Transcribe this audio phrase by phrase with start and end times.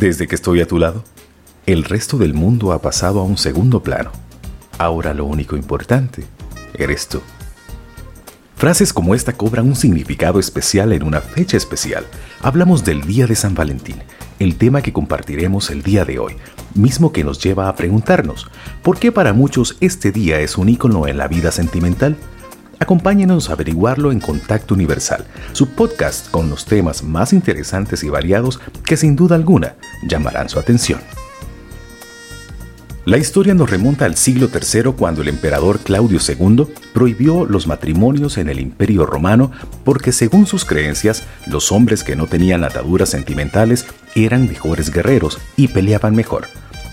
[0.00, 1.04] Desde que estoy a tu lado,
[1.66, 4.12] el resto del mundo ha pasado a un segundo plano.
[4.78, 6.24] Ahora lo único importante
[6.72, 7.20] eres tú.
[8.56, 12.06] Frases como esta cobran un significado especial en una fecha especial.
[12.40, 13.96] Hablamos del Día de San Valentín,
[14.38, 16.36] el tema que compartiremos el día de hoy,
[16.74, 18.50] mismo que nos lleva a preguntarnos,
[18.82, 22.16] ¿por qué para muchos este día es un ícono en la vida sentimental?
[22.80, 28.58] Acompáñenos a averiguarlo en Contacto Universal, su podcast con los temas más interesantes y variados
[28.86, 30.98] que sin duda alguna llamarán su atención.
[33.04, 38.38] La historia nos remonta al siglo III cuando el emperador Claudio II prohibió los matrimonios
[38.38, 39.52] en el Imperio Romano
[39.84, 45.68] porque según sus creencias los hombres que no tenían ataduras sentimentales eran mejores guerreros y
[45.68, 46.46] peleaban mejor,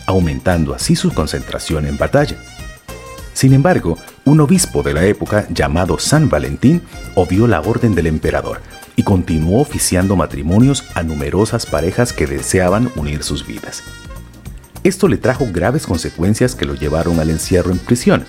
[0.05, 2.37] aumentando así su concentración en batalla.
[3.33, 6.81] Sin embargo, un obispo de la época llamado San Valentín
[7.15, 8.59] obvió la orden del emperador
[8.97, 13.83] y continuó oficiando matrimonios a numerosas parejas que deseaban unir sus vidas.
[14.83, 18.25] Esto le trajo graves consecuencias que lo llevaron al encierro en prisión.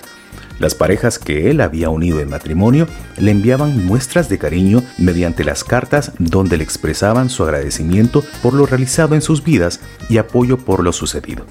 [0.60, 5.64] Las parejas que él había unido en matrimonio le enviaban muestras de cariño mediante las
[5.64, 10.84] cartas donde le expresaban su agradecimiento por lo realizado en sus vidas y apoyo por
[10.84, 11.44] lo sucedido.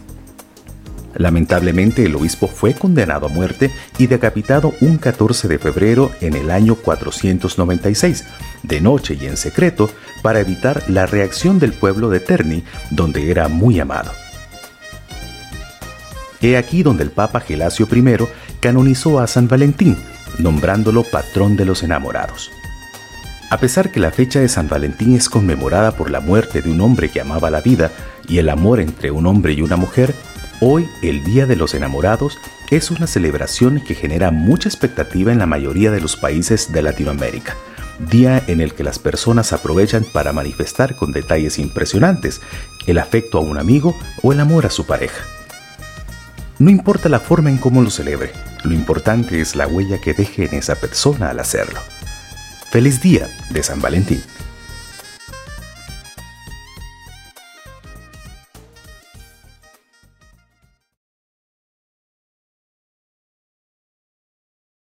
[1.17, 6.51] Lamentablemente el obispo fue condenado a muerte y decapitado un 14 de febrero en el
[6.51, 8.23] año 496,
[8.63, 9.89] de noche y en secreto,
[10.21, 14.11] para evitar la reacción del pueblo de Terni, donde era muy amado.
[16.39, 18.17] He aquí donde el Papa Gelasio I
[18.59, 19.97] canonizó a San Valentín,
[20.37, 22.51] nombrándolo patrón de los enamorados.
[23.49, 26.81] A pesar que la fecha de San Valentín es conmemorada por la muerte de un
[26.81, 27.91] hombre que amaba la vida
[28.27, 30.13] y el amor entre un hombre y una mujer,
[30.59, 32.37] hoy, el Día de los Enamorados,
[32.69, 37.55] es una celebración que genera mucha expectativa en la mayoría de los países de Latinoamérica,
[38.09, 42.41] día en el que las personas aprovechan para manifestar con detalles impresionantes
[42.85, 45.23] el afecto a un amigo o el amor a su pareja.
[46.59, 50.45] No importa la forma en cómo lo celebre, lo importante es la huella que deje
[50.45, 51.79] en esa persona al hacerlo.
[52.71, 54.21] Feliz día de San Valentín.